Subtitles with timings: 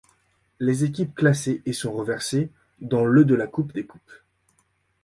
[0.59, 4.13] Les équipes classées et sont reversées dans le de la Coupe des coupes.